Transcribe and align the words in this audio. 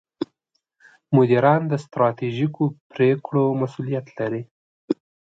مدیران 1.15 1.61
د 1.67 1.73
ستراتیژیکو 1.85 2.63
پرېکړو 2.91 3.43
مسوولیت 3.61 4.07
لري. 4.17 4.41